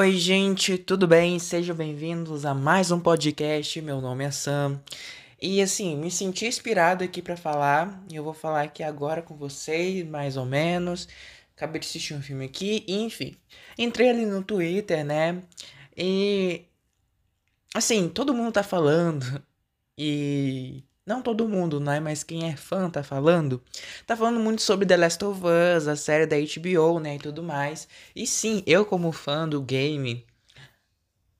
[0.00, 1.38] Oi, gente, tudo bem?
[1.38, 3.82] Sejam bem-vindos a mais um podcast.
[3.82, 4.80] Meu nome é Sam.
[5.38, 8.02] E assim, me senti inspirado aqui para falar.
[8.10, 11.06] E eu vou falar aqui agora com vocês, mais ou menos.
[11.54, 13.36] Acabei de assistir um filme aqui, enfim.
[13.76, 15.42] Entrei ali no Twitter, né?
[15.94, 16.64] E
[17.74, 19.44] assim, todo mundo tá falando
[19.98, 22.00] e não todo mundo, né?
[22.00, 23.62] Mas quem é fã tá falando.
[24.06, 27.16] Tá falando muito sobre The Last of Us, a série da HBO, né?
[27.16, 27.88] E tudo mais.
[28.14, 30.24] E sim, eu, como fã do game.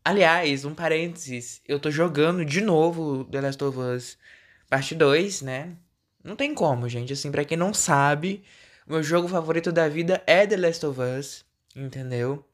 [0.04, 1.60] Aliás, um parênteses.
[1.66, 4.18] Eu tô jogando de novo The Last of Us
[4.70, 5.76] parte 2, né?
[6.24, 7.12] Não tem como, gente.
[7.12, 8.44] Assim, pra quem não sabe,
[8.86, 11.44] meu jogo favorito da vida é The Last of Us.
[11.74, 12.44] Entendeu?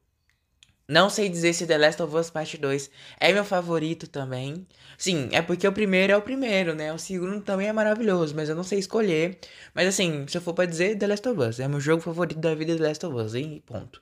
[0.87, 4.65] Não sei dizer se The Last of Us Part 2 é meu favorito também.
[4.97, 6.93] Sim, é porque o primeiro é o primeiro, né?
[6.93, 9.37] O segundo também é maravilhoso, mas eu não sei escolher.
[9.73, 12.39] Mas assim, se eu for pra dizer, The Last of Us é meu jogo favorito
[12.39, 13.61] da vida The Last of Us, hein?
[13.65, 14.01] Ponto.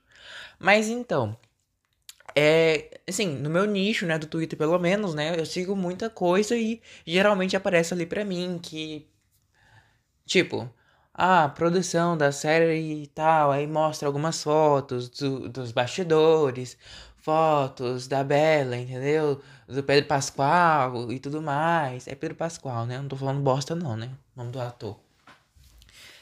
[0.59, 1.37] Mas então,
[2.35, 6.55] é, assim, no meu nicho, né, do Twitter pelo menos, né, eu sigo muita coisa
[6.57, 9.07] e geralmente aparece ali pra mim que
[10.25, 10.69] tipo,
[11.15, 16.77] a produção da série e tal, aí mostra algumas fotos do, dos bastidores,
[17.17, 19.41] fotos da Bela, entendeu?
[19.67, 22.07] Do Pedro Pascoal e tudo mais.
[22.07, 22.97] É Pedro Pascoal, né?
[22.99, 24.11] Não tô falando bosta não, né?
[24.35, 25.04] O nome do ator.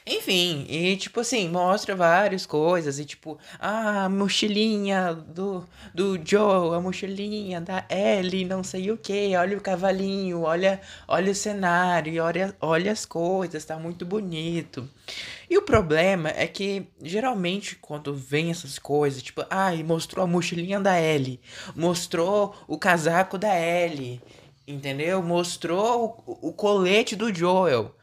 [0.06, 6.76] Enfim, e tipo assim, mostra várias coisas, e tipo, ah, a mochilinha do, do Joe,
[6.76, 12.22] a mochilinha da Ellie, não sei o que, olha o cavalinho, olha, olha o cenário,
[12.22, 14.86] olha, olha as coisas, tá muito bonito.
[15.48, 20.28] E o problema é que, geralmente, quando vem essas coisas, tipo, ai, ah, mostrou a
[20.28, 21.40] mochilinha da Ellie,
[21.74, 24.20] mostrou o casaco da Ellie,
[24.68, 25.22] entendeu?
[25.22, 27.94] Mostrou o, o colete do Joel.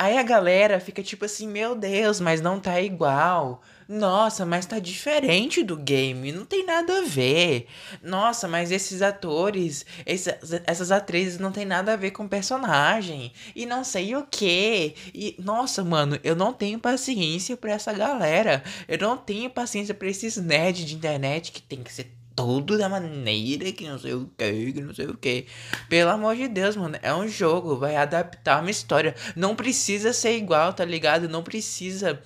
[0.00, 3.60] Aí a galera fica tipo assim, meu Deus, mas não tá igual.
[3.86, 7.66] Nossa, mas tá diferente do game, não tem nada a ver.
[8.02, 10.32] Nossa, mas esses atores, esses,
[10.64, 13.30] essas atrizes não tem nada a ver com o personagem.
[13.54, 14.94] E não sei o que.
[15.12, 18.64] E nossa, mano, eu não tenho paciência para essa galera.
[18.88, 22.88] Eu não tenho paciência para esses nerds de internet que tem que ser tudo da
[22.88, 25.46] maneira que não sei o que, que não sei o que.
[25.88, 29.14] Pelo amor de Deus, mano, é um jogo, vai adaptar uma história.
[29.36, 31.28] Não precisa ser igual, tá ligado?
[31.28, 32.20] Não precisa.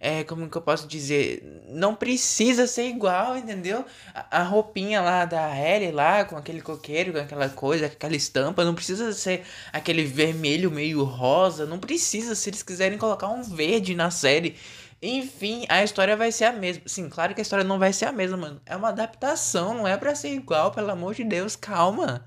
[0.00, 1.62] É, como que eu posso dizer?
[1.68, 3.84] Não precisa ser igual, entendeu?
[4.12, 8.64] A, a roupinha lá da Ellie lá, com aquele coqueiro, com aquela coisa, aquela estampa,
[8.64, 13.94] não precisa ser aquele vermelho meio rosa, não precisa, se eles quiserem colocar um verde
[13.94, 14.56] na série
[15.02, 16.84] enfim, a história vai ser a mesma.
[16.86, 18.62] Sim, claro que a história não vai ser a mesma, mano.
[18.64, 22.24] É uma adaptação, não é para ser igual, pelo amor de Deus, calma.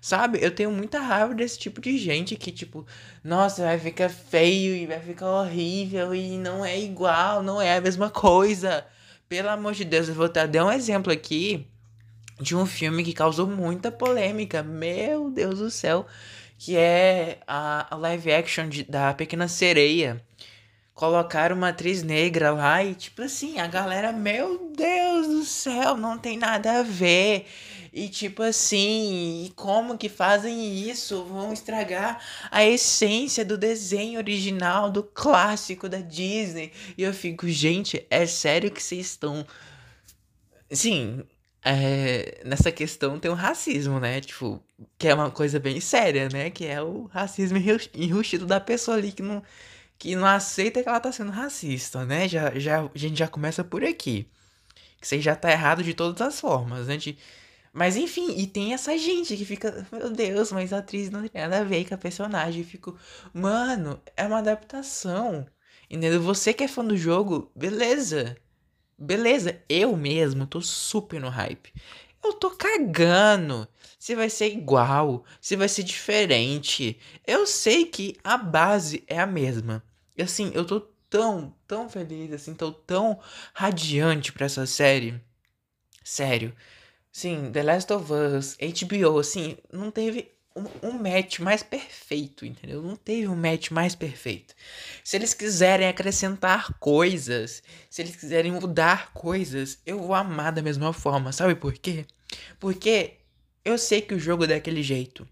[0.00, 0.38] Sabe?
[0.42, 2.86] Eu tenho muita raiva desse tipo de gente que, tipo,
[3.24, 7.80] nossa, vai ficar feio e vai ficar horrível e não é igual, não é a
[7.80, 8.86] mesma coisa.
[9.28, 11.66] Pelo amor de Deus, eu vou dar um exemplo aqui
[12.40, 14.62] de um filme que causou muita polêmica.
[14.62, 16.06] Meu Deus do céu.
[16.58, 20.22] Que é a, a live action de, da Pequena Sereia
[20.94, 26.18] colocaram uma atriz negra lá e tipo assim, a galera, meu Deus do céu, não
[26.18, 27.46] tem nada a ver.
[27.92, 31.24] E tipo assim, e como que fazem isso?
[31.24, 36.72] Vão estragar a essência do desenho original, do clássico da Disney.
[36.96, 39.46] E eu fico, gente, é sério que vocês estão.
[40.70, 41.22] Sim,
[41.64, 44.20] é, nessa questão tem o racismo, né?
[44.20, 44.62] Tipo,
[44.98, 46.48] que é uma coisa bem séria, né?
[46.50, 47.58] Que é o racismo
[47.94, 49.42] enrustido da pessoa ali que não
[50.02, 52.28] que não aceita que ela tá sendo racista, né?
[52.28, 54.28] Já, já, a gente já começa por aqui.
[55.00, 56.96] Que você já tá errado de todas as formas, né?
[56.96, 57.16] De...
[57.72, 61.40] Mas enfim, e tem essa gente que fica, meu Deus, mas a atriz não tem
[61.42, 62.62] nada a ver com a personagem.
[62.62, 62.98] Eu fico,
[63.32, 65.46] mano, é uma adaptação.
[65.88, 66.20] Entendeu?
[66.20, 68.36] Você que é fã do jogo, beleza.
[68.98, 71.72] Beleza, eu mesmo tô super no hype.
[72.24, 73.68] Eu tô cagando
[74.00, 76.98] se vai ser igual, se vai ser diferente.
[77.24, 79.80] Eu sei que a base é a mesma.
[80.16, 83.18] E assim, eu tô tão, tão feliz, assim, tô tão
[83.54, 85.20] radiante pra essa série.
[86.04, 86.54] Sério.
[87.10, 92.82] Sim, The Last of Us, HBO, assim, não teve um, um, match mais perfeito, entendeu?
[92.82, 94.54] Não teve um match mais perfeito.
[95.04, 100.92] Se eles quiserem acrescentar coisas, se eles quiserem mudar coisas, eu vou amar da mesma
[100.92, 101.32] forma.
[101.32, 102.06] Sabe por quê?
[102.58, 103.18] Porque
[103.64, 105.28] eu sei que o jogo é daquele jeito.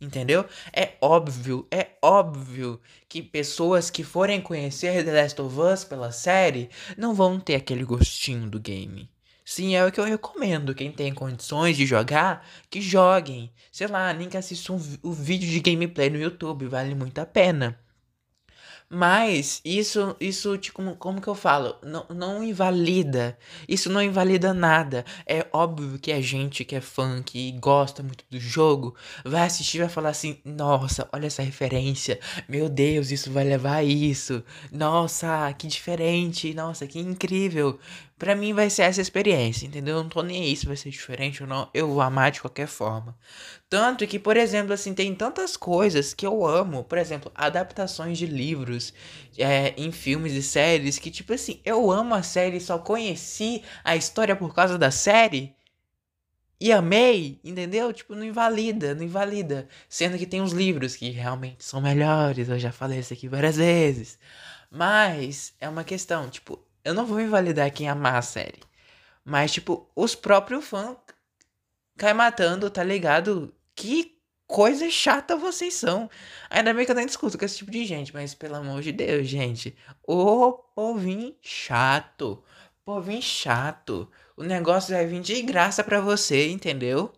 [0.00, 0.44] Entendeu?
[0.72, 6.68] É óbvio, é óbvio que pessoas que forem conhecer The Last of Us pela série
[6.98, 9.08] não vão ter aquele gostinho do game.
[9.44, 10.74] Sim, é o que eu recomendo.
[10.74, 13.52] Quem tem condições de jogar, que joguem.
[13.70, 17.26] Sei lá, nem que assistam um, um vídeo de gameplay no YouTube, vale muito a
[17.26, 17.78] pena.
[18.88, 21.76] Mas isso, isso tipo, como, que eu falo?
[21.82, 23.36] Não, não invalida.
[23.68, 25.04] Isso não invalida nada.
[25.26, 28.94] É óbvio que a gente que é fã, que gosta muito do jogo,
[29.24, 32.20] vai assistir e vai falar assim: nossa, olha essa referência.
[32.48, 34.44] Meu Deus, isso vai levar a isso.
[34.70, 36.54] Nossa, que diferente.
[36.54, 37.78] Nossa, que incrível.
[38.16, 39.96] Pra mim vai ser essa experiência, entendeu?
[39.96, 41.68] Eu não tô nem aí se vai ser diferente ou não.
[41.74, 43.18] Eu vou amar de qualquer forma.
[43.68, 46.84] Tanto que, por exemplo, assim, tem tantas coisas que eu amo.
[46.84, 48.94] Por exemplo, adaptações de livros
[49.36, 50.98] é, em filmes e séries.
[50.98, 55.54] Que, tipo assim, eu amo a série só conheci a história por causa da série.
[56.60, 57.92] E amei, entendeu?
[57.92, 59.68] Tipo, não invalida, não invalida.
[59.88, 62.48] Sendo que tem uns livros que realmente são melhores.
[62.48, 64.18] Eu já falei isso aqui várias vezes.
[64.70, 68.60] Mas é uma questão, tipo, eu não vou invalidar quem amar a série.
[69.24, 70.96] Mas, tipo, os próprios fãs
[71.96, 73.54] caem matando, tá ligado?
[73.74, 76.10] Que coisa chata vocês são.
[76.50, 78.92] Ainda bem que eu nem discuto com esse tipo de gente, mas pelo amor de
[78.92, 79.76] Deus, gente.
[80.06, 82.42] Ô povinho chato.
[82.84, 84.10] Povinho chato.
[84.36, 87.12] O negócio vai vir de graça pra você, entendeu?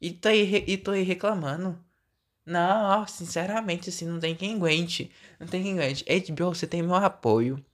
[0.00, 1.78] E tô aí, e tô aí reclamando.
[2.44, 5.10] Não, sinceramente, assim, não tem quem aguente.
[5.40, 6.04] Não tem quem aguente.
[6.04, 7.64] HBO, você tem meu apoio.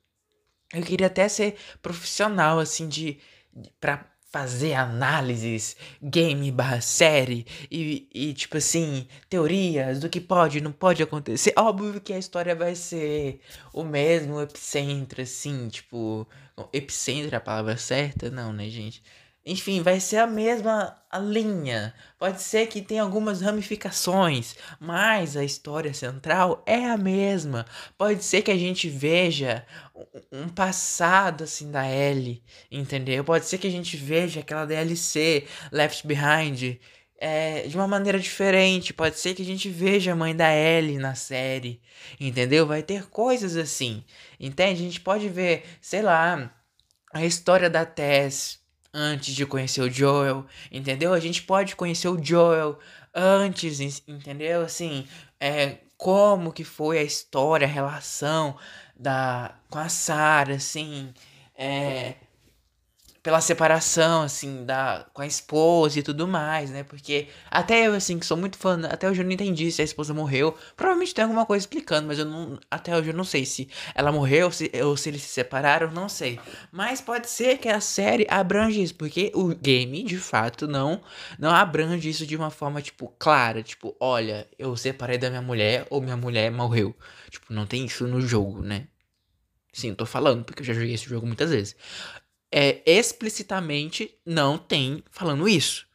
[0.75, 3.19] Eu queria até ser profissional, assim, de.
[3.55, 10.59] de pra fazer análises, game barra série, e, e, tipo assim, teorias do que pode
[10.59, 11.53] e não pode acontecer.
[11.57, 13.41] Óbvio que a história vai ser
[13.73, 16.27] o mesmo epicentro, assim, tipo.
[16.73, 18.29] Epicentro é a palavra certa?
[18.29, 19.03] Não, né, gente?
[19.47, 21.95] Enfim, vai ser a mesma linha.
[22.19, 27.67] Pode ser que tenha algumas ramificações, mas a história central é a mesma.
[27.99, 29.67] Pode ser que a gente veja
[30.33, 33.23] um passado assim da Ellie, entendeu?
[33.23, 36.79] Pode ser que a gente veja aquela DLC Left Behind
[37.19, 38.95] é, de uma maneira diferente.
[38.95, 41.83] Pode ser que a gente veja a mãe da Ellie na série,
[42.19, 42.67] entendeu?
[42.67, 44.05] Vai ter coisas assim,
[44.41, 44.81] entende?
[44.83, 46.51] A gente pode ver, sei lá,
[47.13, 48.64] a história da Tess
[48.95, 51.13] antes de conhecer o Joel, entendeu?
[51.13, 52.79] A gente pode conhecer o Joel
[53.13, 54.63] antes, entendeu?
[54.63, 55.07] Assim,
[55.41, 58.57] é, como que foi a história, a relação
[58.97, 61.13] da com a Sarah, assim,
[61.57, 62.15] é,
[63.25, 66.83] pela separação, assim, da, com a esposa e tudo mais, né?
[66.85, 69.85] Porque até eu, assim, que sou muito fã, até hoje eu não entendi se a
[69.85, 70.55] esposa morreu.
[70.77, 74.13] Provavelmente tem alguma coisa explicando, mas eu não, até hoje eu não sei se ela
[74.13, 76.39] morreu se, ou se eles se separaram, não sei.
[76.71, 81.01] Mas pode ser que a série abrange isso, porque o game, de fato, não,
[81.39, 83.63] não abrange isso de uma forma, tipo, clara.
[83.63, 86.95] Tipo, olha, eu separei da minha mulher ou minha mulher morreu.
[87.31, 88.87] Tipo, não tem isso no jogo, né?
[89.73, 91.75] Sim, eu tô falando, porque eu já joguei esse jogo muitas vezes
[92.57, 95.89] é, explicitamente não tem falando isso.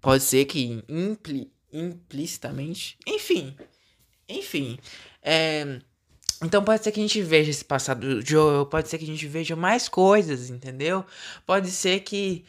[0.00, 2.96] Pode ser que impli, implicitamente.
[3.04, 3.56] Enfim.
[4.28, 4.78] Enfim.
[5.20, 5.80] É,
[6.40, 8.66] então pode ser que a gente veja esse passado do Joel.
[8.66, 11.04] Pode ser que a gente veja mais coisas, entendeu?
[11.44, 12.44] Pode ser que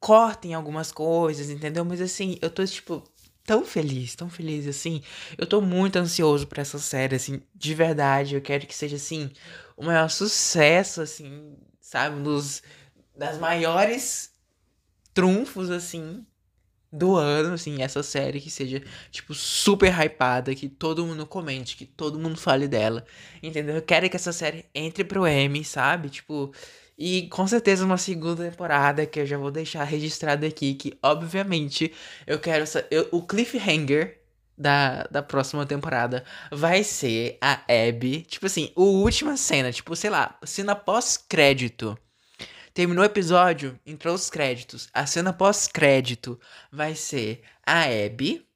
[0.00, 1.84] cortem algumas coisas, entendeu?
[1.84, 3.04] Mas assim, eu tô tipo
[3.46, 5.04] tão feliz, tão feliz assim.
[5.36, 8.34] Eu tô muito ansioso para essa série assim, de verdade.
[8.34, 9.30] Eu quero que seja assim
[9.76, 11.56] o maior sucesso assim
[11.88, 12.22] sabe?
[12.22, 12.62] Dos
[13.16, 14.32] das maiores
[15.12, 16.24] trunfos, assim,
[16.92, 21.84] do ano, assim, essa série que seja, tipo, super hypada, que todo mundo comente, que
[21.84, 23.04] todo mundo fale dela,
[23.42, 23.76] entendeu?
[23.76, 26.10] Eu quero que essa série entre pro M, sabe?
[26.10, 26.52] Tipo,
[26.96, 31.92] e com certeza uma segunda temporada que eu já vou deixar registrado aqui, que obviamente
[32.26, 34.17] eu quero essa, eu, o cliffhanger
[34.58, 38.22] da, da próxima temporada vai ser a Abby.
[38.22, 41.96] Tipo assim, a última cena, tipo, sei lá, cena pós-crédito.
[42.74, 44.88] Terminou o episódio, entrou os créditos.
[44.92, 46.38] A cena pós-crédito
[46.70, 48.47] vai ser a Abby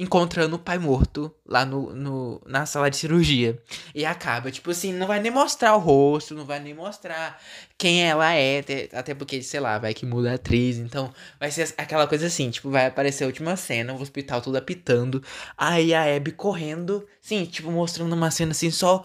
[0.00, 3.62] encontrando o pai morto lá no, no, na sala de cirurgia.
[3.94, 7.38] E acaba, tipo assim, não vai nem mostrar o rosto, não vai nem mostrar
[7.76, 8.64] quem ela é,
[8.94, 10.78] até porque, sei lá, vai que muda a atriz.
[10.78, 14.56] Então, vai ser aquela coisa assim, tipo, vai aparecer a última cena, o hospital todo
[14.56, 15.22] apitando,
[15.56, 19.04] aí a Abby correndo, sim, tipo, mostrando uma cena assim, só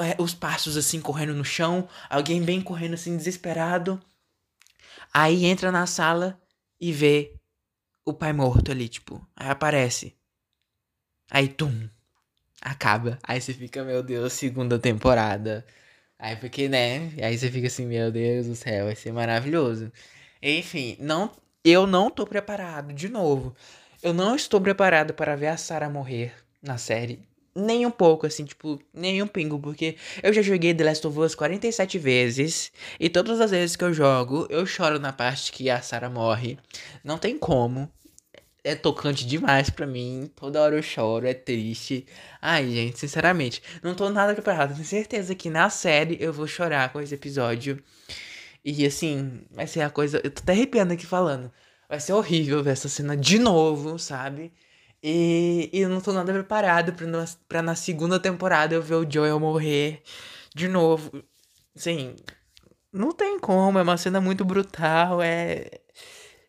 [0.00, 4.02] é, os passos assim, correndo no chão, alguém bem correndo assim, desesperado.
[5.12, 6.36] Aí entra na sala
[6.80, 7.36] e vê
[8.04, 10.12] o pai morto ali, tipo, aí aparece
[11.30, 11.88] Aí, tum,
[12.60, 13.18] acaba.
[13.22, 15.64] Aí você fica, meu Deus, segunda temporada.
[16.18, 17.12] Aí porque, né?
[17.22, 19.92] Aí você fica assim, meu Deus do céu, vai ser maravilhoso.
[20.42, 21.30] Enfim, não,
[21.64, 23.54] eu não tô preparado, de novo.
[24.02, 27.20] Eu não estou preparado para ver a Sarah morrer na série.
[27.56, 31.18] Nem um pouco, assim, tipo, nem um pingo, porque eu já joguei The Last of
[31.20, 32.72] Us 47 vezes.
[32.98, 36.58] E todas as vezes que eu jogo, eu choro na parte que a Sarah morre.
[37.02, 37.90] Não tem como.
[38.64, 40.30] É tocante demais pra mim.
[40.34, 42.06] Toda hora eu choro, é triste.
[42.40, 44.74] Ai, gente, sinceramente, não tô nada preparado.
[44.74, 47.82] Tenho certeza que na série eu vou chorar com esse episódio.
[48.64, 50.20] E assim, vai ser a coisa.
[50.24, 51.52] Eu tô até arrepiando aqui falando.
[51.88, 54.52] Vai ser horrível ver essa cena de novo, sabe?
[55.02, 58.94] E, e eu não tô nada preparado pra, na, pra na segunda temporada eu ver
[58.94, 60.02] o Joel morrer
[60.54, 61.22] de novo.
[61.76, 62.16] Sim,
[62.92, 65.83] não tem como, é uma cena muito brutal, é.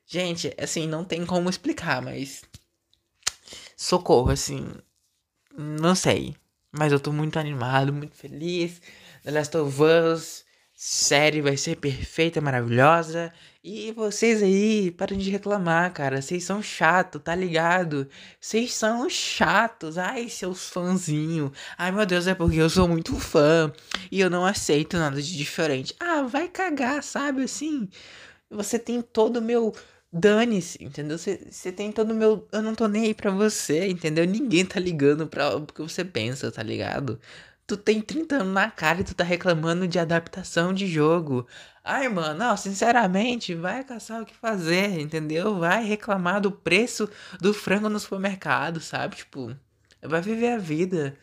[0.05, 2.43] Gente, assim, não tem como explicar, mas.
[3.75, 4.67] Socorro, assim.
[5.57, 6.35] Não sei.
[6.71, 8.81] Mas eu tô muito animado, muito feliz.
[9.23, 10.45] The Last of Us
[10.75, 13.31] série vai ser perfeita, maravilhosa.
[13.63, 16.21] E vocês aí, parem de reclamar, cara.
[16.21, 18.07] Vocês são chato, tá ligado?
[18.39, 19.97] Vocês são chatos.
[19.97, 21.51] Ai, seus fãzinhos.
[21.77, 23.71] Ai, meu Deus, é porque eu sou muito fã.
[24.11, 25.95] E eu não aceito nada de diferente.
[25.99, 27.43] Ah, vai cagar, sabe?
[27.43, 27.87] Assim,
[28.49, 29.73] você tem todo o meu.
[30.17, 31.17] Dane-se, entendeu?
[31.17, 32.47] Você tem todo o meu.
[32.51, 34.25] Eu não tô nem aí pra você, entendeu?
[34.25, 37.19] Ninguém tá ligando pra o que você pensa, tá ligado?
[37.67, 41.45] Tu tem 30 anos na cara e tu tá reclamando de adaptação de jogo.
[41.83, 45.59] Ai, mano, não, sinceramente, vai caçar o que fazer, entendeu?
[45.59, 47.09] Vai reclamar do preço
[47.41, 49.17] do frango no supermercado, sabe?
[49.17, 49.53] Tipo,
[50.01, 51.17] vai viver a vida.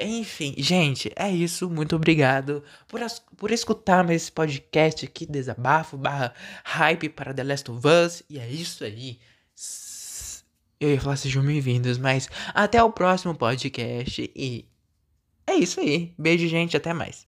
[0.00, 1.68] Enfim, gente, é isso.
[1.68, 6.32] Muito obrigado por, as, por escutar esse podcast aqui, desabafo barra
[6.64, 8.22] hype para The Last of Us.
[8.28, 9.18] E é isso aí.
[10.80, 14.64] Eu ia falar sejam bem-vindos, mas até o próximo podcast e
[15.46, 16.14] é isso aí.
[16.16, 16.76] Beijo, gente.
[16.76, 17.26] Até mais.